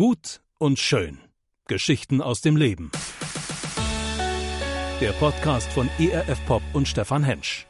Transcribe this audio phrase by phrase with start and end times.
[0.00, 1.18] Gut und schön.
[1.68, 2.90] Geschichten aus dem Leben.
[4.98, 7.66] Der Podcast von ERF Pop und Stefan Hensch.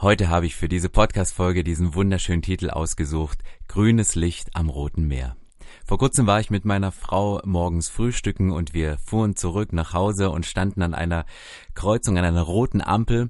[0.00, 5.36] Heute habe ich für diese Podcast-Folge diesen wunderschönen Titel ausgesucht: Grünes Licht am Roten Meer.
[5.84, 10.30] Vor kurzem war ich mit meiner Frau morgens frühstücken und wir fuhren zurück nach Hause
[10.30, 11.26] und standen an einer
[11.74, 13.28] Kreuzung, an einer roten Ampel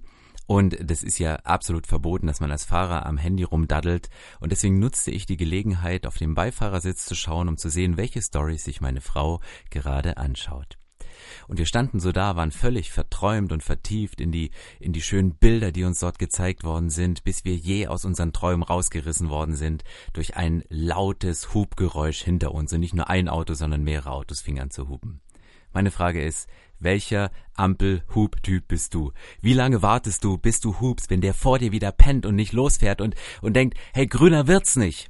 [0.52, 4.10] und das ist ja absolut verboten, dass man als Fahrer am Handy rumdaddelt.
[4.38, 8.20] Und deswegen nutzte ich die Gelegenheit, auf dem Beifahrersitz zu schauen, um zu sehen, welche
[8.20, 10.76] Storys sich meine Frau gerade anschaut.
[11.48, 15.36] Und wir standen so da, waren völlig verträumt und vertieft in die, in die schönen
[15.36, 19.54] Bilder, die uns dort gezeigt worden sind, bis wir je aus unseren Träumen rausgerissen worden
[19.54, 22.74] sind durch ein lautes Hubgeräusch hinter uns.
[22.74, 25.22] Und nicht nur ein Auto, sondern mehrere Autos fingen an zu hupen.
[25.72, 29.12] Meine Frage ist, welcher Ampel-Hub-Typ bist du?
[29.40, 32.52] Wie lange wartest du, bis du hubst, wenn der vor dir wieder pennt und nicht
[32.52, 35.08] losfährt und, und denkt, hey, grüner wird's nicht?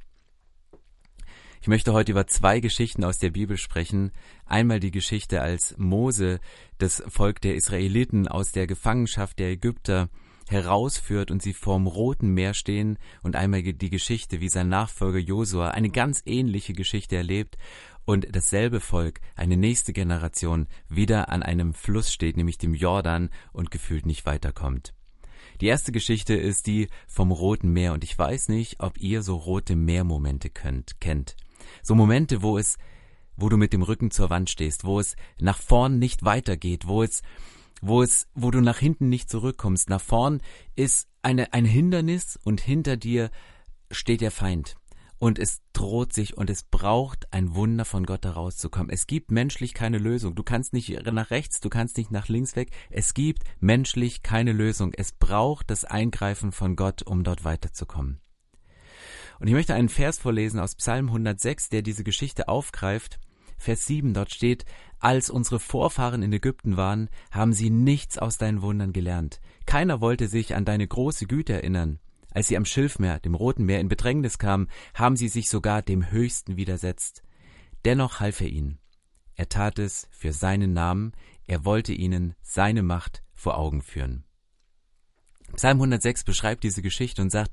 [1.61, 4.11] Ich möchte heute über zwei Geschichten aus der Bibel sprechen.
[4.45, 6.39] Einmal die Geschichte, als Mose
[6.77, 10.09] das Volk der Israeliten aus der Gefangenschaft der Ägypter
[10.49, 15.69] herausführt und sie vorm Roten Meer stehen und einmal die Geschichte, wie sein Nachfolger Josua
[15.69, 17.57] eine ganz ähnliche Geschichte erlebt
[18.05, 23.71] und dasselbe Volk, eine nächste Generation, wieder an einem Fluss steht, nämlich dem Jordan, und
[23.71, 24.93] gefühlt nicht weiterkommt.
[25.61, 29.35] Die erste Geschichte ist die vom Roten Meer, und ich weiß nicht, ob ihr so
[29.35, 31.35] rote Meermomente könnt, kennt.
[31.81, 32.77] So Momente, wo es,
[33.37, 37.03] wo du mit dem Rücken zur Wand stehst, wo es nach vorn nicht weitergeht, wo
[37.03, 37.21] es,
[37.81, 39.89] wo es, wo du nach hinten nicht zurückkommst.
[39.89, 40.41] Nach vorn
[40.75, 43.31] ist eine, ein Hindernis und hinter dir
[43.91, 44.75] steht der Feind
[45.23, 48.89] und es droht sich und es braucht ein Wunder von Gott herauszukommen.
[48.89, 50.35] Es gibt menschlich keine Lösung.
[50.35, 52.71] Du kannst nicht nach rechts, du kannst nicht nach links weg.
[52.89, 54.91] Es gibt menschlich keine Lösung.
[54.93, 58.19] Es braucht das Eingreifen von Gott, um dort weiterzukommen.
[59.39, 63.21] Und ich möchte einen Vers vorlesen aus Psalm 106, der diese Geschichte aufgreift.
[63.57, 64.65] Vers 7, dort steht,
[64.99, 69.39] als unsere Vorfahren in Ägypten waren, haben sie nichts aus deinen Wundern gelernt.
[69.67, 71.99] Keiner wollte sich an deine große Güte erinnern.
[72.33, 76.09] Als sie am Schilfmeer, dem Roten Meer, in Bedrängnis kamen, haben sie sich sogar dem
[76.11, 77.23] Höchsten widersetzt.
[77.85, 78.79] Dennoch half er ihnen.
[79.35, 81.13] Er tat es für seinen Namen,
[81.47, 84.23] er wollte ihnen seine Macht vor Augen führen.
[85.55, 87.51] Psalm 106 beschreibt diese Geschichte und sagt,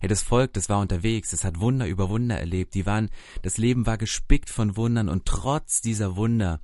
[0.00, 3.10] hey, das Volk, das war unterwegs, es hat Wunder über Wunder erlebt, die waren,
[3.42, 6.60] das Leben war gespickt von Wundern und trotz dieser Wunder,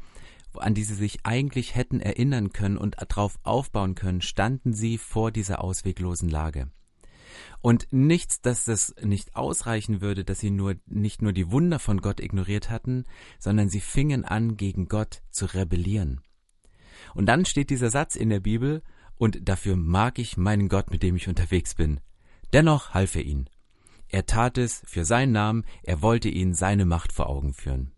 [0.54, 5.30] an die sie sich eigentlich hätten erinnern können und darauf aufbauen können, standen sie vor
[5.30, 6.70] dieser ausweglosen Lage.
[7.60, 12.00] Und nichts, dass das nicht ausreichen würde, dass sie nur nicht nur die Wunder von
[12.00, 13.04] Gott ignoriert hatten,
[13.38, 16.20] sondern sie fingen an, gegen Gott zu rebellieren.
[17.14, 18.82] Und dann steht dieser Satz in der Bibel,
[19.16, 22.00] und dafür mag ich meinen Gott, mit dem ich unterwegs bin.
[22.52, 23.50] Dennoch half er ihnen.
[24.08, 27.92] Er tat es für seinen Namen, er wollte ihnen seine Macht vor Augen führen.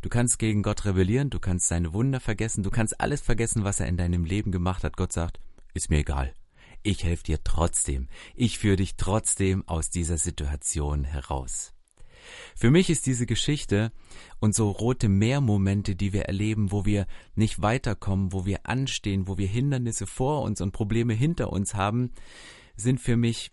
[0.00, 3.78] Du kannst gegen Gott rebellieren, du kannst seine Wunder vergessen, du kannst alles vergessen, was
[3.78, 4.96] er in deinem Leben gemacht hat.
[4.96, 5.38] Gott sagt,
[5.74, 6.32] ist mir egal
[6.82, 8.08] ich helfe dir trotzdem.
[8.34, 11.72] Ich führe dich trotzdem aus dieser Situation heraus.
[12.54, 13.92] Für mich ist diese Geschichte
[14.38, 19.38] und so rote Meermomente, die wir erleben, wo wir nicht weiterkommen, wo wir anstehen, wo
[19.38, 22.12] wir Hindernisse vor uns und Probleme hinter uns haben,
[22.76, 23.50] sind für mich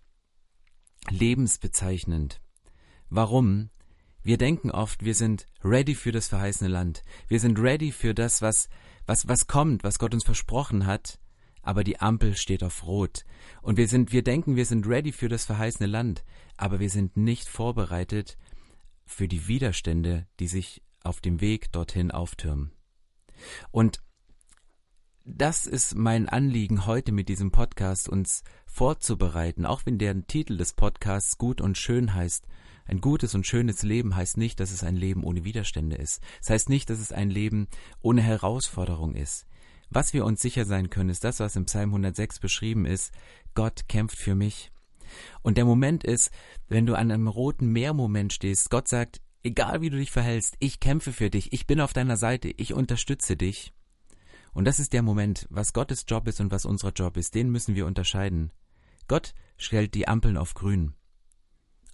[1.09, 2.41] lebensbezeichnend.
[3.09, 3.69] Warum?
[4.21, 7.01] Wir denken oft, wir sind ready für das verheißene Land.
[7.27, 8.69] Wir sind ready für das, was,
[9.05, 11.19] was, was kommt, was Gott uns versprochen hat
[11.61, 13.25] aber die Ampel steht auf Rot.
[13.61, 16.23] Und wir sind, wir denken, wir sind ready für das verheißene Land,
[16.57, 18.37] aber wir sind nicht vorbereitet
[19.05, 22.71] für die Widerstände, die sich auf dem Weg dorthin auftürmen.
[23.71, 24.01] Und
[25.25, 30.73] das ist mein Anliegen heute mit diesem Podcast, uns vorzubereiten, auch wenn der Titel des
[30.73, 32.47] Podcasts gut und schön heißt.
[32.85, 36.23] Ein gutes und schönes Leben heißt nicht, dass es ein Leben ohne Widerstände ist.
[36.41, 37.67] Es heißt nicht, dass es ein Leben
[38.01, 39.45] ohne Herausforderung ist.
[39.89, 43.11] Was wir uns sicher sein können, ist das, was im Psalm 106 beschrieben ist.
[43.55, 44.71] Gott kämpft für mich.
[45.41, 46.31] Und der Moment ist,
[46.67, 50.79] wenn du an einem roten Meermoment stehst, Gott sagt, egal wie du dich verhältst, ich
[50.79, 53.73] kämpfe für dich, ich bin auf deiner Seite, ich unterstütze dich.
[54.53, 57.49] Und das ist der Moment, was Gottes Job ist und was unser Job ist, den
[57.49, 58.51] müssen wir unterscheiden.
[59.07, 60.93] Gott stellt die Ampeln auf grün,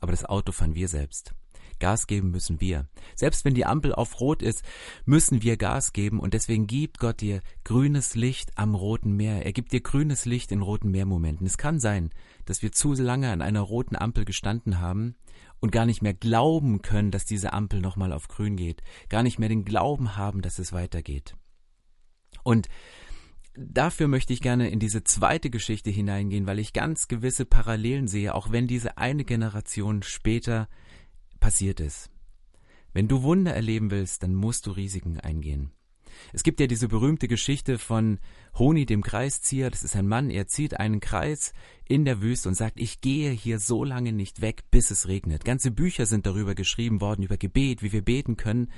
[0.02, 1.34] aber das Auto fahren wir selbst.
[1.80, 2.88] Gas geben müssen wir.
[3.16, 4.64] Selbst wenn die Ampel auf Rot ist,
[5.06, 9.46] müssen wir Gas geben und deswegen gibt Gott dir grünes Licht am Roten Meer.
[9.46, 11.46] Er gibt dir grünes Licht in Roten Meermomenten.
[11.46, 12.12] Es kann sein,
[12.46, 15.16] dass wir zu lange an einer roten Ampel gestanden haben
[15.60, 19.40] und gar nicht mehr glauben können, dass diese Ampel nochmal auf grün geht, gar nicht
[19.40, 21.36] mehr den Glauben haben, dass es weitergeht.
[22.44, 22.68] Und
[23.56, 28.36] dafür möchte ich gerne in diese zweite Geschichte hineingehen, weil ich ganz gewisse Parallelen sehe,
[28.36, 30.68] auch wenn diese eine Generation später
[31.40, 32.10] passiert ist.
[32.94, 35.72] Wenn du Wunder erleben willst, dann musst du Risiken eingehen.
[36.34, 38.20] Es gibt ja diese berühmte Geschichte von
[38.58, 39.70] Honi dem Kreiszieher.
[39.70, 41.54] Das ist ein Mann, er zieht einen Kreis
[41.88, 45.46] in der Wüste und sagt, ich gehe hier so lange nicht weg, bis es regnet.
[45.46, 48.72] Ganze Bücher sind darüber geschrieben worden, über Gebet, wie wir beten können.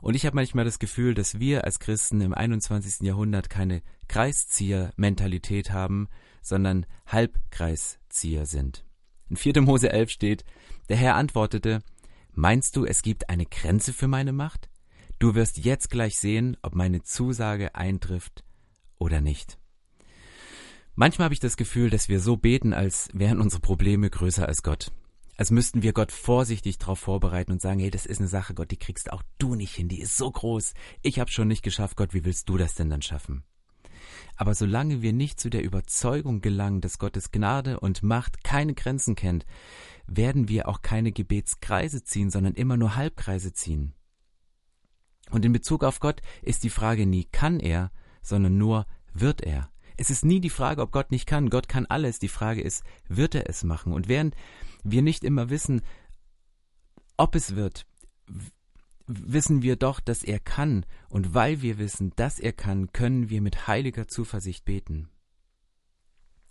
[0.00, 3.06] Und ich habe manchmal das Gefühl, dass wir als Christen im 21.
[3.06, 6.08] Jahrhundert keine Kreiszieher-Mentalität haben,
[6.42, 8.84] sondern Halbkreiszieher sind.
[9.30, 9.62] In 4.
[9.62, 10.44] Mose 11 steht,
[10.90, 11.82] der Herr antwortete,
[12.36, 14.68] Meinst du, es gibt eine Grenze für meine Macht?
[15.20, 18.42] Du wirst jetzt gleich sehen, ob meine Zusage eintrifft
[18.98, 19.56] oder nicht.
[20.96, 24.64] Manchmal habe ich das Gefühl, dass wir so beten, als wären unsere Probleme größer als
[24.64, 24.90] Gott.
[25.36, 28.72] Als müssten wir Gott vorsichtig darauf vorbereiten und sagen, hey, das ist eine Sache, Gott,
[28.72, 30.74] die kriegst auch du nicht hin, die ist so groß.
[31.02, 33.44] Ich habe schon nicht geschafft, Gott, wie willst du das denn dann schaffen?
[34.36, 39.14] Aber solange wir nicht zu der Überzeugung gelangen, dass Gottes Gnade und Macht keine Grenzen
[39.14, 39.46] kennt,
[40.06, 43.94] werden wir auch keine Gebetskreise ziehen, sondern immer nur Halbkreise ziehen.
[45.30, 47.90] Und in Bezug auf Gott ist die Frage nie kann er,
[48.22, 49.70] sondern nur wird er.
[49.96, 51.50] Es ist nie die Frage, ob Gott nicht kann.
[51.50, 52.18] Gott kann alles.
[52.18, 53.92] Die Frage ist, wird er es machen?
[53.92, 54.34] Und während
[54.82, 55.82] wir nicht immer wissen,
[57.16, 57.86] ob es wird,
[59.06, 60.86] wissen wir doch, dass er kann.
[61.08, 65.08] Und weil wir wissen, dass er kann, können wir mit heiliger Zuversicht beten.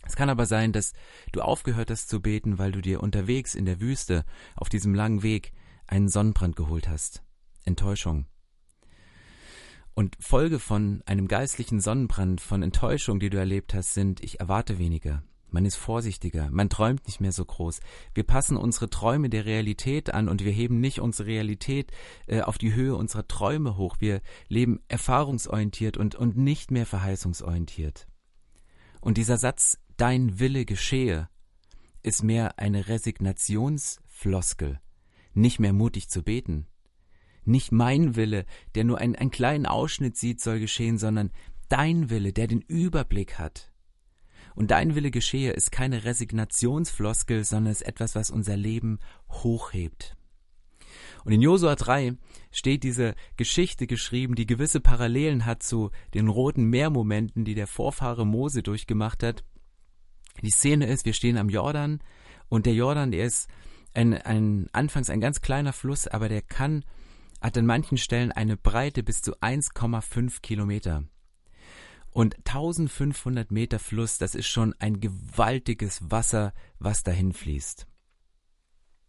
[0.06, 0.92] Es kann aber sein, dass
[1.32, 4.24] du aufgehört hast zu beten, weil du dir unterwegs in der Wüste
[4.54, 5.52] auf diesem langen Weg
[5.86, 7.22] einen Sonnenbrand geholt hast.
[7.64, 8.26] Enttäuschung.
[9.94, 14.78] Und Folge von einem geistlichen Sonnenbrand, von Enttäuschung, die du erlebt hast, sind, ich erwarte
[14.78, 15.22] weniger.
[15.54, 17.78] Man ist vorsichtiger, man träumt nicht mehr so groß.
[18.12, 21.92] Wir passen unsere Träume der Realität an und wir heben nicht unsere Realität
[22.26, 23.94] äh, auf die Höhe unserer Träume hoch.
[24.00, 28.08] Wir leben erfahrungsorientiert und, und nicht mehr verheißungsorientiert.
[29.00, 31.28] Und dieser Satz, dein Wille geschehe,
[32.02, 34.80] ist mehr eine Resignationsfloskel,
[35.34, 36.66] nicht mehr mutig zu beten,
[37.44, 41.30] nicht mein Wille, der nur einen, einen kleinen Ausschnitt sieht, soll geschehen, sondern
[41.68, 43.70] dein Wille, der den Überblick hat.
[44.54, 48.98] Und dein Wille geschehe ist keine Resignationsfloskel, sondern ist etwas, was unser Leben
[49.28, 50.16] hochhebt.
[51.24, 52.16] Und in Josua 3
[52.52, 58.26] steht diese Geschichte geschrieben, die gewisse Parallelen hat zu den roten Meermomenten, die der Vorfahre
[58.26, 59.44] Mose durchgemacht hat.
[60.42, 62.00] Die Szene ist, wir stehen am Jordan
[62.48, 63.48] und der Jordan, der ist
[63.94, 66.84] ein, ein anfangs ein ganz kleiner Fluss, aber der kann
[67.40, 71.04] hat an manchen Stellen eine Breite bis zu 1,5 Kilometer.
[72.14, 77.88] Und 1500 Meter Fluss, das ist schon ein gewaltiges Wasser, was dahin fließt.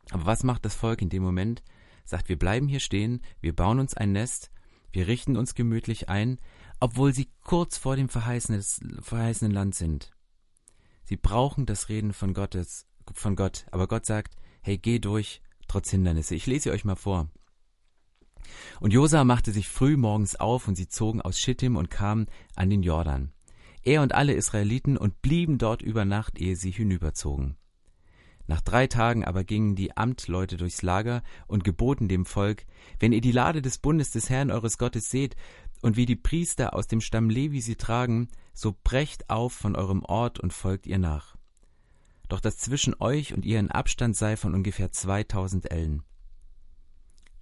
[0.10, 1.63] Aber was macht das Volk in dem Moment?
[2.04, 4.50] Sagt, wir bleiben hier stehen, wir bauen uns ein Nest,
[4.92, 6.40] wir richten uns gemütlich ein,
[6.80, 10.12] obwohl sie kurz vor dem verheißenen Land sind.
[11.04, 15.92] Sie brauchen das Reden von Gottes, von Gott, aber Gott sagt, hey, geh durch, trotz
[15.92, 16.34] Hindernisse.
[16.34, 17.30] Ich lese euch mal vor.
[18.80, 22.70] Und Josa machte sich früh morgens auf, und sie zogen aus Schittim und kamen an
[22.70, 23.32] den Jordan.
[23.84, 27.56] Er und alle Israeliten und blieben dort über Nacht, ehe sie hinüberzogen.
[28.48, 32.66] Nach drei Tagen aber gingen die Amtleute durchs Lager und geboten dem Volk,
[33.00, 35.36] wenn ihr die Lade des Bundes des Herrn eures Gottes seht,
[35.82, 40.04] und wie die Priester aus dem Stamm Levi sie tragen, so brecht auf von eurem
[40.04, 41.36] Ort und folgt ihr nach.
[42.28, 46.04] Doch dass zwischen euch und ihr ein Abstand sei von ungefähr zweitausend Ellen.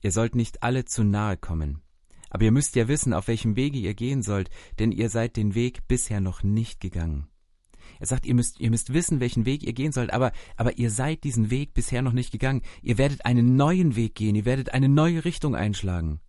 [0.04, 1.82] Ihr sollt nicht alle zu nahe kommen.
[2.30, 5.56] Aber ihr müsst ja wissen, auf welchem Wege ihr gehen sollt, denn ihr seid den
[5.56, 7.28] Weg bisher noch nicht gegangen.
[8.00, 10.92] Er sagt, ihr müsst, ihr müsst wissen, welchen Weg ihr gehen sollt, aber, aber ihr
[10.92, 12.62] seid diesen Weg bisher noch nicht gegangen.
[12.82, 16.20] Ihr werdet einen neuen Weg gehen, ihr werdet eine neue Richtung einschlagen.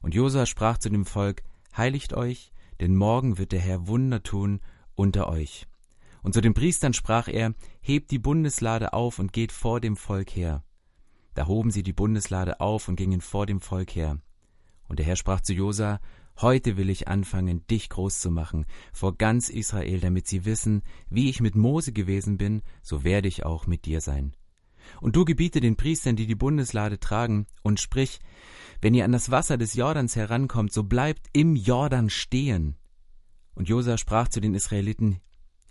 [0.00, 1.42] Und Josua sprach zu dem Volk,
[1.76, 4.60] Heiligt euch, denn morgen wird der Herr Wunder tun
[4.96, 5.66] unter euch.
[6.22, 10.30] Und zu den Priestern sprach er, Hebt die Bundeslade auf und geht vor dem Volk
[10.30, 10.64] her.
[11.34, 14.18] Da hoben sie die Bundeslade auf und gingen vor dem Volk her.
[14.88, 16.00] Und der Herr sprach zu Josa,
[16.40, 21.30] Heute will ich anfangen, dich groß zu machen vor ganz Israel, damit sie wissen, wie
[21.30, 24.34] ich mit Mose gewesen bin, so werde ich auch mit dir sein.
[25.00, 28.18] Und du gebiete den Priestern, die die Bundeslade tragen, und sprich,
[28.80, 32.76] wenn ihr an das Wasser des Jordans herankommt, so bleibt im Jordan stehen.
[33.54, 35.20] Und Josa sprach zu den Israeliten,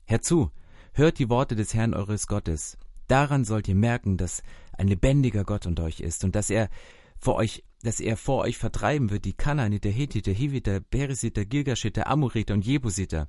[0.05, 0.49] Herzu,
[0.93, 2.77] hört die Worte des Herrn eures Gottes.
[3.07, 4.41] Daran sollt ihr merken, dass
[4.77, 6.69] ein lebendiger Gott unter euch ist und dass er
[7.17, 12.53] vor euch, dass er vor euch vertreiben wird die Kanaaniter, Hethiter, Hiviter, Beresiter, Gilgashiter, Amoriter
[12.53, 13.27] und Jebusiter.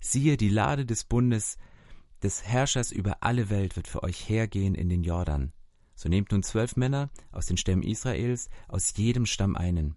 [0.00, 1.56] Siehe, die Lade des Bundes
[2.22, 5.52] des Herrschers über alle Welt wird für euch hergehen in den Jordan.
[5.94, 9.96] So nehmt nun zwölf Männer aus den Stämmen Israels, aus jedem Stamm einen.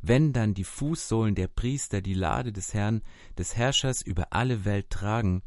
[0.00, 3.02] Wenn dann die Fußsohlen der Priester die Lade des Herrn,
[3.38, 5.42] des Herrschers über alle Welt tragen,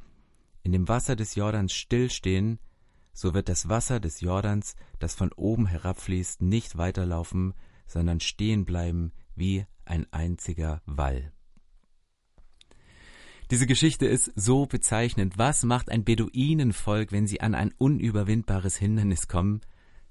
[0.63, 2.59] in dem Wasser des Jordans stillstehen,
[3.15, 7.53] so wird das Wasser des Jordans, das von oben herabfließt, nicht weiterlaufen,
[7.87, 11.31] sondern stehen bleiben wie ein einziger Wall.
[13.51, 15.37] Diese Geschichte ist so bezeichnend.
[15.37, 19.61] Was macht ein Beduinenvolk, wenn sie an ein unüberwindbares Hindernis kommen?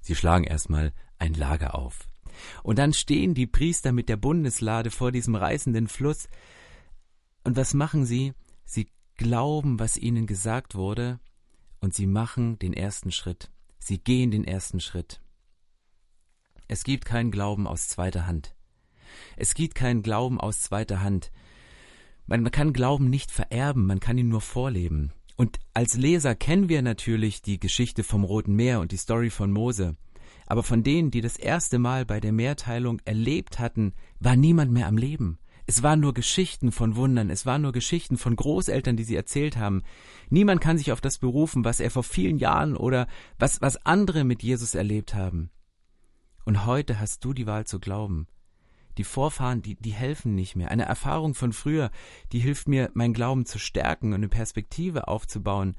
[0.00, 2.08] Sie schlagen erstmal ein Lager auf.
[2.62, 6.28] Und dann stehen die Priester mit der Bundeslade vor diesem reißenden Fluss.
[7.42, 8.32] Und was machen sie?
[8.64, 11.20] Sie glauben, was ihnen gesagt wurde,
[11.84, 13.50] und sie machen den ersten Schritt.
[13.78, 15.20] Sie gehen den ersten Schritt.
[16.66, 18.54] Es gibt keinen Glauben aus zweiter Hand.
[19.36, 21.30] Es gibt keinen Glauben aus zweiter Hand.
[22.26, 25.12] Man kann Glauben nicht vererben, man kann ihn nur vorleben.
[25.36, 29.52] Und als Leser kennen wir natürlich die Geschichte vom Roten Meer und die Story von
[29.52, 29.94] Mose.
[30.46, 34.86] Aber von denen, die das erste Mal bei der Mehrteilung erlebt hatten, war niemand mehr
[34.86, 35.38] am Leben.
[35.66, 39.56] Es waren nur Geschichten von Wundern, es waren nur Geschichten von Großeltern, die sie erzählt
[39.56, 39.82] haben.
[40.28, 43.06] Niemand kann sich auf das berufen, was er vor vielen Jahren oder
[43.38, 45.50] was, was andere mit Jesus erlebt haben.
[46.44, 48.26] Und heute hast du die Wahl zu glauben.
[48.98, 50.70] Die Vorfahren, die, die helfen nicht mehr.
[50.70, 51.90] Eine Erfahrung von früher,
[52.32, 55.76] die hilft mir, mein Glauben zu stärken und eine Perspektive aufzubauen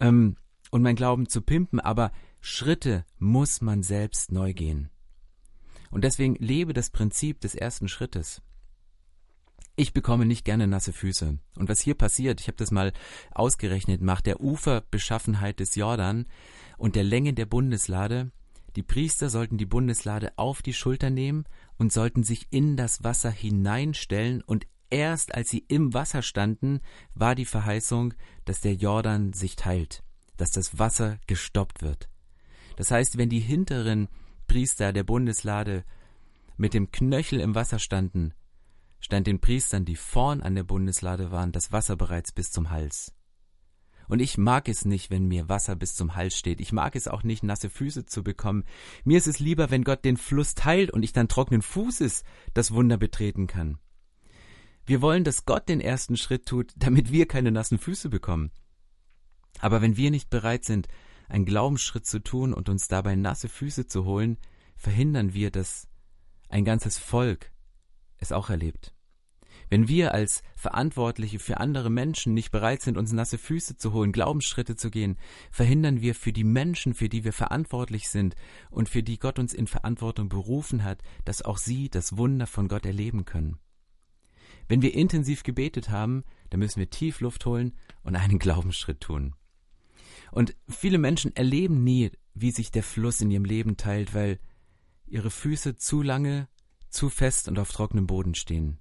[0.00, 0.36] ähm,
[0.70, 4.88] und mein Glauben zu pimpen, aber Schritte muss man selbst neu gehen.
[5.90, 8.40] Und deswegen lebe das Prinzip des ersten Schrittes.
[9.76, 11.38] Ich bekomme nicht gerne nasse Füße.
[11.58, 12.92] Und was hier passiert, ich habe das mal
[13.32, 16.26] ausgerechnet, macht der Uferbeschaffenheit des Jordan
[16.78, 18.32] und der Länge der Bundeslade
[18.76, 21.44] die Priester sollten die Bundeslade auf die Schulter nehmen
[21.78, 26.80] und sollten sich in das Wasser hineinstellen, und erst als sie im Wasser standen,
[27.14, 28.12] war die Verheißung,
[28.44, 30.04] dass der Jordan sich teilt,
[30.36, 32.10] dass das Wasser gestoppt wird.
[32.76, 34.08] Das heißt, wenn die hinteren
[34.46, 35.82] Priester der Bundeslade
[36.58, 38.34] mit dem Knöchel im Wasser standen,
[39.06, 43.14] stand den Priestern, die vorn an der Bundeslade waren, das Wasser bereits bis zum Hals.
[44.08, 46.60] Und ich mag es nicht, wenn mir Wasser bis zum Hals steht.
[46.60, 48.64] Ich mag es auch nicht, nasse Füße zu bekommen.
[49.04, 52.72] Mir ist es lieber, wenn Gott den Fluss teilt und ich dann trockenen Fußes das
[52.72, 53.78] Wunder betreten kann.
[54.86, 58.50] Wir wollen, dass Gott den ersten Schritt tut, damit wir keine nassen Füße bekommen.
[59.60, 60.88] Aber wenn wir nicht bereit sind,
[61.28, 64.36] einen Glaubensschritt zu tun und uns dabei nasse Füße zu holen,
[64.74, 65.86] verhindern wir, dass
[66.48, 67.52] ein ganzes Volk
[68.18, 68.95] es auch erlebt.
[69.68, 74.12] Wenn wir als Verantwortliche für andere Menschen nicht bereit sind, uns nasse Füße zu holen,
[74.12, 75.16] Glaubensschritte zu gehen,
[75.50, 78.36] verhindern wir für die Menschen, für die wir verantwortlich sind
[78.70, 82.68] und für die Gott uns in Verantwortung berufen hat, dass auch sie das Wunder von
[82.68, 83.58] Gott erleben können.
[84.68, 89.34] Wenn wir intensiv gebetet haben, dann müssen wir tief Luft holen und einen Glaubensschritt tun.
[90.30, 94.38] Und viele Menschen erleben nie, wie sich der Fluss in ihrem Leben teilt, weil
[95.06, 96.48] ihre Füße zu lange,
[96.88, 98.78] zu fest und auf trockenem Boden stehen.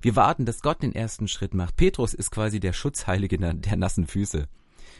[0.00, 1.76] Wir warten, dass Gott den ersten Schritt macht.
[1.76, 4.48] Petrus ist quasi der Schutzheilige der nassen Füße.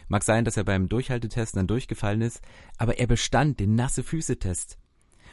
[0.08, 2.40] Mag sein, dass er beim Durchhaltetest dann durchgefallen ist,
[2.76, 4.78] aber er bestand den nasse Füße-Test.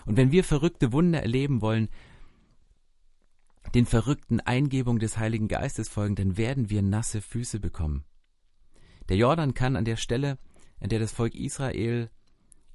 [0.05, 1.89] Und wenn wir verrückte Wunder erleben wollen,
[3.75, 8.03] den verrückten Eingebungen des Heiligen Geistes folgen, dann werden wir nasse Füße bekommen.
[9.09, 10.37] Der Jordan kann an der Stelle,
[10.79, 12.09] an der das Volk Israel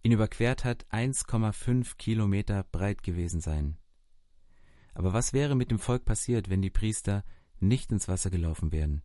[0.03, 3.79] ihn überquert hat, 1,5 Kilometer breit gewesen sein.
[4.95, 7.25] Aber was wäre mit dem Volk passiert, wenn die Priester
[7.61, 9.03] nicht ins Wasser gelaufen wären?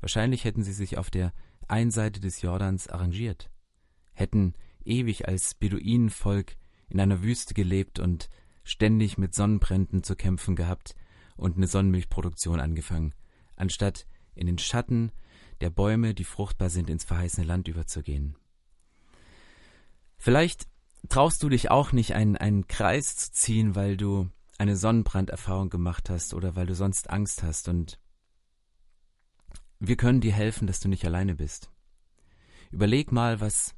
[0.00, 1.32] Wahrscheinlich hätten sie sich auf der
[1.68, 3.50] einen Seite des Jordans arrangiert,
[4.12, 4.54] hätten
[4.84, 6.56] ewig als Beduinenvolk
[6.88, 8.28] in einer Wüste gelebt und
[8.64, 10.94] ständig mit Sonnenbränden zu kämpfen gehabt
[11.36, 13.14] und eine Sonnenmilchproduktion angefangen,
[13.56, 15.12] anstatt in den Schatten
[15.60, 18.36] der Bäume, die fruchtbar sind, ins verheißene Land überzugehen.
[20.16, 20.68] Vielleicht
[21.08, 26.10] traust du dich auch nicht, einen, einen Kreis zu ziehen, weil du eine Sonnenbranderfahrung gemacht
[26.10, 27.98] hast oder weil du sonst Angst hast und
[29.78, 31.70] wir können dir helfen, dass du nicht alleine bist.
[32.70, 33.74] Überleg mal, was,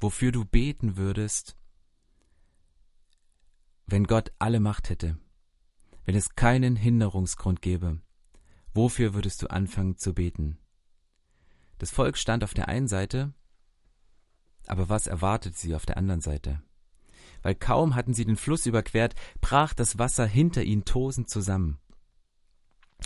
[0.00, 1.58] wofür du beten würdest,
[3.84, 5.18] wenn Gott alle Macht hätte,
[6.06, 8.00] wenn es keinen Hinderungsgrund gäbe.
[8.72, 10.56] Wofür würdest du anfangen zu beten?
[11.76, 13.34] Das Volk stand auf der einen Seite,
[14.66, 16.62] aber was erwartet sie auf der anderen Seite?
[17.42, 21.78] Weil kaum hatten sie den Fluss überquert, brach das Wasser hinter ihnen tosend zusammen.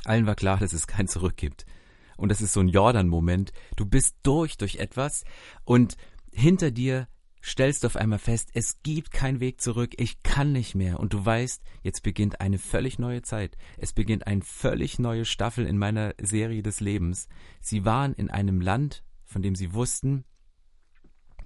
[0.04, 1.66] Allen war klar, dass es kein Zurück gibt.
[2.16, 3.52] Und das ist so ein Jordan-Moment.
[3.76, 5.24] Du bist durch durch etwas
[5.64, 5.96] und
[6.32, 7.08] hinter dir
[7.42, 11.00] stellst du auf einmal fest, es gibt keinen Weg zurück, ich kann nicht mehr.
[11.00, 13.56] Und du weißt, jetzt beginnt eine völlig neue Zeit.
[13.78, 17.28] Es beginnt eine völlig neue Staffel in meiner Serie des Lebens.
[17.60, 20.24] Sie waren in einem Land, von dem sie wussten,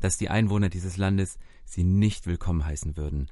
[0.00, 3.30] dass die Einwohner dieses Landes sie nicht willkommen heißen würden.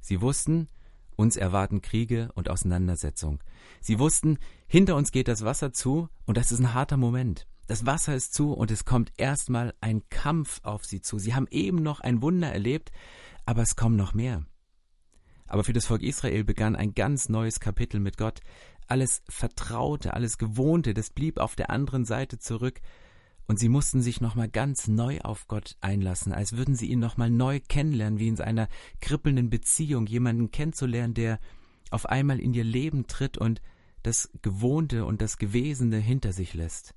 [0.00, 0.68] Sie wussten,
[1.16, 3.42] uns erwarten Kriege und Auseinandersetzung.
[3.80, 7.46] Sie wussten, hinter uns geht das Wasser zu und das ist ein harter Moment.
[7.66, 11.18] Das Wasser ist zu und es kommt erstmal ein Kampf auf sie zu.
[11.18, 12.92] Sie haben eben noch ein Wunder erlebt,
[13.46, 14.44] aber es kommen noch mehr.
[15.46, 18.40] Aber für das Volk Israel begann ein ganz neues Kapitel mit Gott.
[18.86, 22.80] Alles Vertraute, alles Gewohnte, das blieb auf der anderen Seite zurück.
[23.46, 27.30] Und sie mussten sich nochmal ganz neu auf Gott einlassen, als würden sie ihn nochmal
[27.30, 28.68] neu kennenlernen, wie in einer
[29.00, 31.38] kribbelnden Beziehung, jemanden kennenzulernen, der
[31.90, 33.60] auf einmal in ihr Leben tritt und
[34.02, 36.94] das Gewohnte und das Gewesene hinter sich lässt.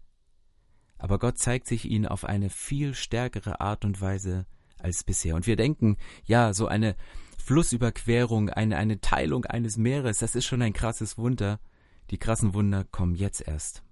[0.97, 4.45] Aber Gott zeigt sich ihnen auf eine viel stärkere Art und Weise
[4.79, 5.35] als bisher.
[5.35, 6.95] Und wir denken, ja, so eine
[7.43, 11.59] Flussüberquerung, eine, eine Teilung eines Meeres, das ist schon ein krasses Wunder.
[12.09, 13.83] Die krassen Wunder kommen jetzt erst.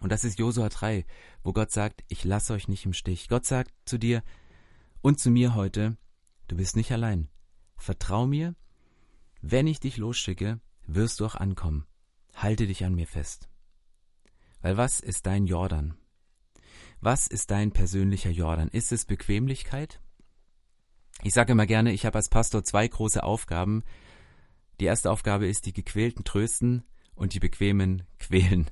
[0.00, 1.06] Und das ist Josua 3,
[1.42, 3.28] wo Gott sagt, ich lasse euch nicht im Stich.
[3.28, 4.22] Gott sagt zu dir
[5.00, 5.96] und zu mir heute,
[6.48, 7.28] du bist nicht allein.
[7.76, 8.54] Vertrau mir,
[9.40, 11.86] wenn ich dich losschicke, wirst du auch ankommen.
[12.34, 13.48] Halte dich an mir fest.
[14.60, 15.96] Weil was ist dein Jordan?
[17.00, 18.68] Was ist dein persönlicher Jordan?
[18.68, 20.00] Ist es Bequemlichkeit?
[21.22, 23.82] Ich sage immer gerne, ich habe als Pastor zwei große Aufgaben.
[24.80, 26.84] Die erste Aufgabe ist, die Gequälten trösten
[27.14, 28.70] und die Bequemen quälen.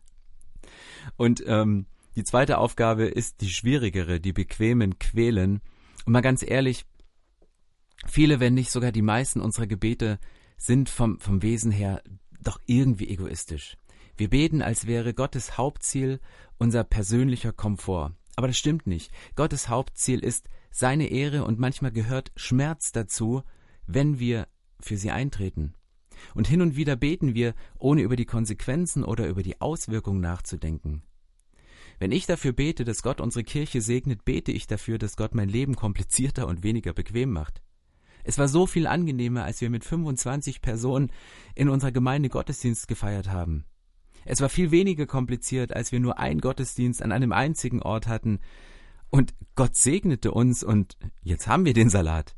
[1.16, 5.60] Und ähm, die zweite Aufgabe ist die schwierigere, die Bequemen quälen.
[6.04, 6.84] Und mal ganz ehrlich,
[8.06, 10.18] viele, wenn nicht sogar die meisten unserer Gebete
[10.56, 12.02] sind vom, vom Wesen her
[12.40, 13.76] doch irgendwie egoistisch.
[14.16, 16.20] Wir beten, als wäre Gottes Hauptziel
[16.58, 18.12] unser persönlicher Komfort.
[18.36, 19.10] Aber das stimmt nicht.
[19.34, 23.42] Gottes Hauptziel ist seine Ehre und manchmal gehört Schmerz dazu,
[23.86, 24.46] wenn wir
[24.80, 25.74] für sie eintreten.
[26.34, 31.02] Und hin und wieder beten wir, ohne über die Konsequenzen oder über die Auswirkungen nachzudenken.
[31.98, 35.48] Wenn ich dafür bete, dass Gott unsere Kirche segnet, bete ich dafür, dass Gott mein
[35.48, 37.62] Leben komplizierter und weniger bequem macht.
[38.24, 41.12] Es war so viel angenehmer, als wir mit 25 Personen
[41.54, 43.64] in unserer Gemeinde Gottesdienst gefeiert haben.
[44.24, 48.40] Es war viel weniger kompliziert, als wir nur einen Gottesdienst an einem einzigen Ort hatten.
[49.10, 52.34] Und Gott segnete uns und jetzt haben wir den Salat.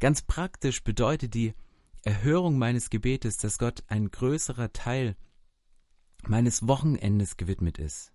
[0.00, 1.54] Ganz praktisch bedeutet die
[2.04, 5.16] Erhörung meines Gebetes, dass Gott ein größerer Teil
[6.26, 8.12] meines Wochenendes gewidmet ist.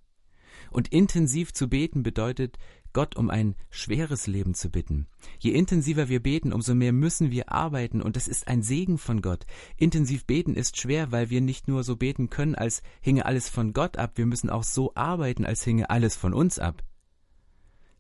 [0.72, 2.58] Und intensiv zu beten bedeutet,
[2.94, 5.08] Gott um ein schweres Leben zu bitten.
[5.40, 9.22] Je intensiver wir beten, umso mehr müssen wir arbeiten, und das ist ein Segen von
[9.22, 9.46] Gott.
[9.78, 13.74] Intensiv beten ist schwer, weil wir nicht nur so beten können, als hinge alles von
[13.74, 16.84] Gott ab, wir müssen auch so arbeiten, als hinge alles von uns ab.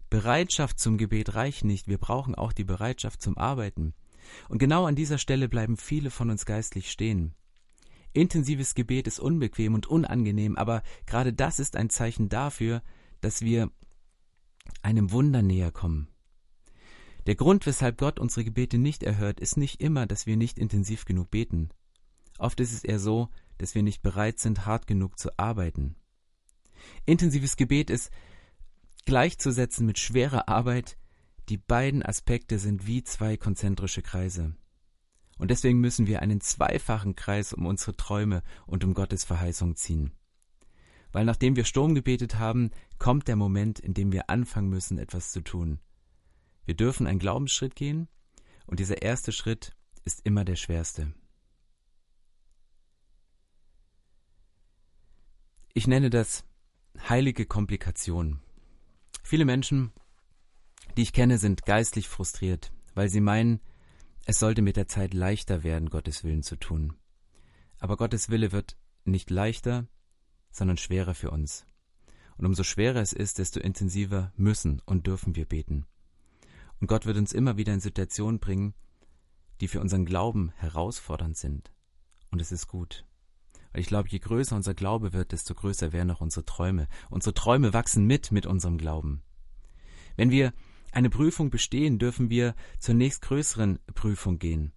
[0.09, 3.93] Bereitschaft zum Gebet reicht nicht, wir brauchen auch die Bereitschaft zum Arbeiten.
[4.47, 7.33] Und genau an dieser Stelle bleiben viele von uns geistlich stehen.
[8.13, 12.81] Intensives Gebet ist unbequem und unangenehm, aber gerade das ist ein Zeichen dafür,
[13.21, 13.69] dass wir
[14.81, 16.07] einem Wunder näher kommen.
[17.27, 21.05] Der Grund, weshalb Gott unsere Gebete nicht erhört, ist nicht immer, dass wir nicht intensiv
[21.05, 21.69] genug beten.
[22.39, 25.95] Oft ist es eher so, dass wir nicht bereit sind, hart genug zu arbeiten.
[27.05, 28.09] Intensives Gebet ist
[29.05, 30.97] gleichzusetzen mit schwerer Arbeit.
[31.49, 34.53] Die beiden Aspekte sind wie zwei konzentrische Kreise.
[35.39, 40.11] Und deswegen müssen wir einen zweifachen Kreis um unsere Träume und um Gottes Verheißung ziehen.
[41.11, 45.31] Weil nachdem wir Sturm gebetet haben, kommt der Moment, in dem wir anfangen müssen, etwas
[45.31, 45.79] zu tun.
[46.65, 48.07] Wir dürfen einen Glaubensschritt gehen,
[48.67, 51.11] und dieser erste Schritt ist immer der schwerste.
[55.73, 56.45] Ich nenne das
[57.07, 58.39] heilige Komplikation.
[59.23, 59.91] Viele Menschen,
[60.99, 63.61] die ich kenne, sind geistlich frustriert, weil sie meinen,
[64.25, 66.93] es sollte mit der Zeit leichter werden, Gottes Willen zu tun.
[67.77, 69.87] Aber Gottes Wille wird nicht leichter,
[70.51, 71.65] sondern schwerer für uns.
[72.35, 75.85] Und umso schwerer es ist, desto intensiver müssen und dürfen wir beten.
[76.81, 78.73] Und Gott wird uns immer wieder in Situationen bringen,
[79.61, 81.71] die für unseren Glauben herausfordernd sind.
[82.29, 83.05] Und es ist gut.
[83.71, 86.89] Weil ich glaube, je größer unser Glaube wird, desto größer werden auch unsere Träume.
[87.09, 89.23] Unsere Träume wachsen mit mit unserem Glauben.
[90.17, 90.51] Wenn wir
[90.91, 94.73] eine Prüfung bestehen, dürfen wir zur nächstgrößeren Prüfung gehen.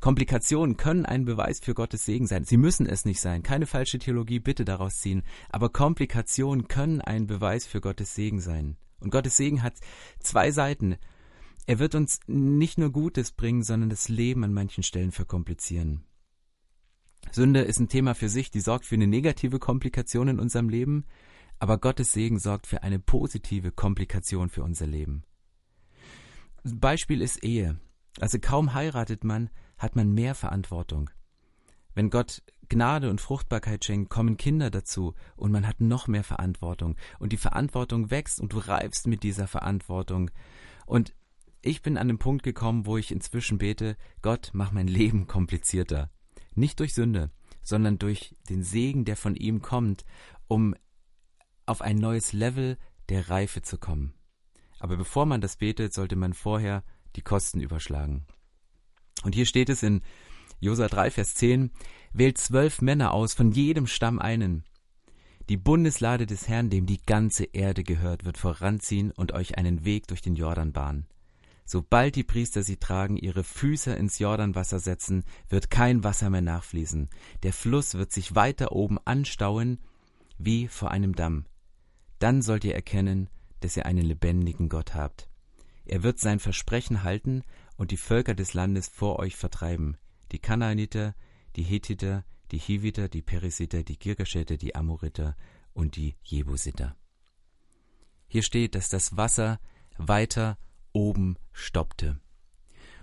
[0.00, 2.44] Komplikationen können ein Beweis für Gottes Segen sein.
[2.44, 3.44] Sie müssen es nicht sein.
[3.44, 5.22] Keine falsche Theologie bitte daraus ziehen.
[5.48, 8.76] Aber Komplikationen können ein Beweis für Gottes Segen sein.
[8.98, 9.74] Und Gottes Segen hat
[10.18, 10.96] zwei Seiten.
[11.66, 16.02] Er wird uns nicht nur Gutes bringen, sondern das Leben an manchen Stellen verkomplizieren.
[17.30, 21.04] Sünde ist ein Thema für sich, die sorgt für eine negative Komplikation in unserem Leben,
[21.60, 25.22] aber Gottes Segen sorgt für eine positive Komplikation für unser Leben.
[26.64, 27.78] Beispiel ist Ehe.
[28.20, 31.10] Also kaum heiratet man, hat man mehr Verantwortung.
[31.94, 36.96] Wenn Gott Gnade und Fruchtbarkeit schenkt, kommen Kinder dazu und man hat noch mehr Verantwortung.
[37.18, 40.30] Und die Verantwortung wächst und du reifst mit dieser Verantwortung.
[40.86, 41.14] Und
[41.60, 46.10] ich bin an den Punkt gekommen, wo ich inzwischen bete, Gott, mach mein Leben komplizierter.
[46.54, 47.30] Nicht durch Sünde,
[47.62, 50.04] sondern durch den Segen, der von ihm kommt,
[50.48, 50.74] um
[51.66, 54.14] auf ein neues Level der Reife zu kommen.
[54.82, 56.82] Aber bevor man das betet, sollte man vorher
[57.14, 58.26] die Kosten überschlagen.
[59.22, 60.02] Und hier steht es in
[60.58, 61.70] Josa 3, Vers 10,
[62.12, 64.64] wählt zwölf Männer aus, von jedem Stamm einen.
[65.48, 70.08] Die Bundeslade des Herrn, dem die ganze Erde gehört, wird voranziehen und euch einen Weg
[70.08, 71.06] durch den Jordan bahnen.
[71.64, 77.08] Sobald die Priester sie tragen, ihre Füße ins Jordanwasser setzen, wird kein Wasser mehr nachfließen.
[77.44, 79.78] Der Fluss wird sich weiter oben anstauen
[80.38, 81.44] wie vor einem Damm.
[82.18, 83.28] Dann sollt ihr erkennen,
[83.64, 85.28] dass ihr einen lebendigen Gott habt.
[85.84, 87.42] Er wird sein Versprechen halten
[87.76, 89.96] und die Völker des Landes vor euch vertreiben,
[90.30, 91.14] die Kanaaniter,
[91.56, 95.36] die Hethiter, die Hiviter, die Perisiter, die Girgaschäter, die Amoriter
[95.72, 96.96] und die Jebusiter.
[98.28, 99.58] Hier steht, dass das Wasser
[99.96, 100.58] weiter
[100.92, 102.20] oben stoppte.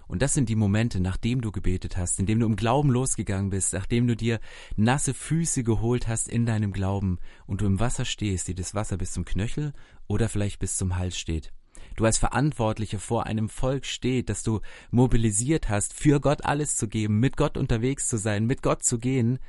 [0.08, 3.74] Und das sind die Momente, nachdem du gebetet hast, indem du im Glauben losgegangen bist,
[3.74, 4.40] nachdem du dir
[4.76, 8.98] nasse Füße geholt hast in deinem Glauben und du im Wasser stehst, die das Wasser
[8.98, 9.72] bis zum Knöchel
[10.10, 11.54] oder vielleicht bis zum Hals steht.
[11.96, 14.60] Du als Verantwortlicher vor einem Volk steht, dass du
[14.92, 19.00] mobilisiert hast, für Gott alles zu geben, mit Gott unterwegs zu sein, mit Gott zu
[19.00, 19.40] gehen.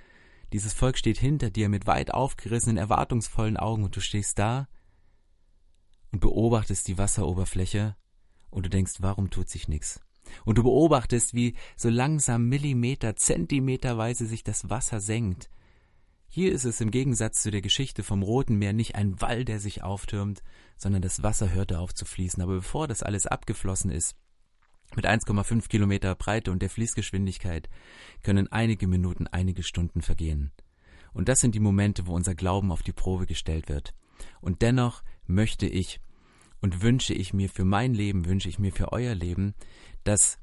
[0.53, 4.68] Dieses Volk steht hinter dir mit weit aufgerissenen, erwartungsvollen Augen und du stehst da
[6.12, 7.96] und beobachtest die Wasseroberfläche
[8.51, 10.01] und du denkst, warum tut sich nichts?
[10.44, 15.51] Und du beobachtest, wie so langsam Millimeter, Zentimeterweise sich das Wasser senkt.
[16.33, 19.59] Hier ist es im Gegensatz zu der Geschichte vom Roten Meer nicht ein Wall, der
[19.59, 20.45] sich auftürmt,
[20.77, 22.40] sondern das Wasser hörte auf zu fließen.
[22.40, 24.14] Aber bevor das alles abgeflossen ist,
[24.95, 27.69] mit 1,5 Kilometer Breite und der Fließgeschwindigkeit,
[28.23, 30.53] können einige Minuten, einige Stunden vergehen.
[31.12, 33.93] Und das sind die Momente, wo unser Glauben auf die Probe gestellt wird.
[34.40, 36.01] Und dennoch möchte ich
[36.61, 39.55] und wünsche ich mir für mein Leben, wünsche ich mir für euer Leben,
[40.05, 40.38] dass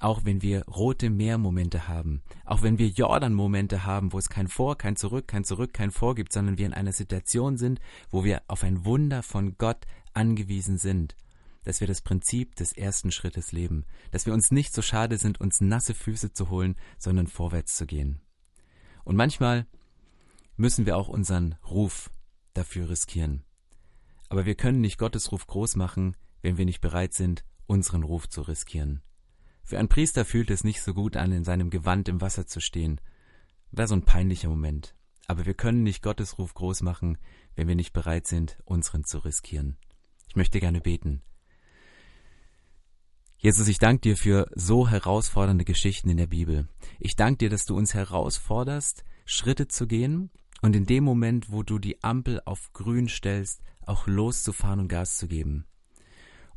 [0.00, 4.76] auch wenn wir rote Meermomente haben, auch wenn wir Jordan-Momente haben, wo es kein Vor,
[4.76, 7.80] kein Zurück, kein Zurück, kein Vor gibt, sondern wir in einer Situation sind,
[8.10, 11.16] wo wir auf ein Wunder von Gott angewiesen sind,
[11.64, 15.40] dass wir das Prinzip des ersten Schrittes leben, dass wir uns nicht so schade sind,
[15.40, 18.20] uns nasse Füße zu holen, sondern vorwärts zu gehen.
[19.04, 19.66] Und manchmal
[20.56, 22.10] müssen wir auch unseren Ruf
[22.54, 23.44] dafür riskieren.
[24.28, 28.28] Aber wir können nicht Gottes Ruf groß machen, wenn wir nicht bereit sind, unseren Ruf
[28.28, 29.02] zu riskieren.
[29.66, 32.60] Für einen Priester fühlt es nicht so gut an, in seinem Gewand im Wasser zu
[32.60, 33.00] stehen.
[33.72, 34.94] Wäre so ein peinlicher Moment.
[35.26, 37.18] Aber wir können nicht Gottes Ruf groß machen,
[37.56, 39.76] wenn wir nicht bereit sind, unseren zu riskieren.
[40.28, 41.20] Ich möchte gerne beten.
[43.38, 46.68] Jesus, ich danke dir für so herausfordernde Geschichten in der Bibel.
[47.00, 50.30] Ich danke dir, dass du uns herausforderst, Schritte zu gehen
[50.62, 55.16] und in dem Moment, wo du die Ampel auf grün stellst, auch loszufahren und Gas
[55.16, 55.66] zu geben.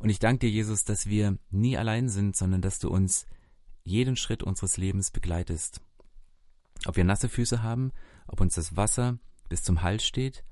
[0.00, 3.26] Und ich danke dir, Jesus, dass wir nie allein sind, sondern dass du uns
[3.84, 5.82] jeden Schritt unseres Lebens begleitest.
[6.86, 7.92] Ob wir nasse Füße haben,
[8.26, 9.18] ob uns das Wasser
[9.50, 10.42] bis zum Hals steht,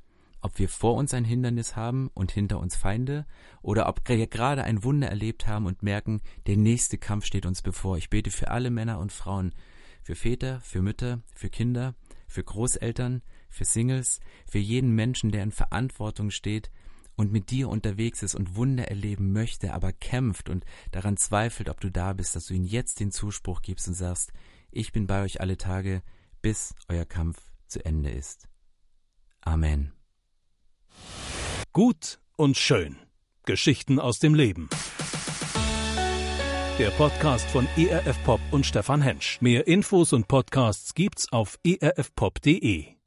[0.43, 3.27] ob wir vor uns ein Hindernis haben und hinter uns Feinde,
[3.63, 7.63] oder ob wir gerade ein Wunder erlebt haben und merken, der nächste Kampf steht uns
[7.63, 7.97] bevor.
[7.97, 9.55] Ich bete für alle Männer und Frauen,
[10.03, 11.95] für Väter, für Mütter, für Kinder,
[12.27, 16.71] für Großeltern, für Singles, für jeden Menschen, der in Verantwortung steht
[17.19, 21.81] und mit dir unterwegs ist und Wunder erleben möchte, aber kämpft und daran zweifelt, ob
[21.81, 24.33] du da bist, dass du ihm jetzt den Zuspruch gibst und sagst,
[24.71, 26.03] ich bin bei euch alle Tage,
[26.41, 28.49] bis euer Kampf zu Ende ist.
[29.41, 29.93] Amen.
[31.73, 32.97] Gut und schön.
[33.45, 34.69] Geschichten aus dem Leben.
[36.79, 39.41] Der Podcast von ERF Pop und Stefan Hensch.
[39.41, 42.98] Mehr Infos und Podcasts gibt's auf erfpop.de.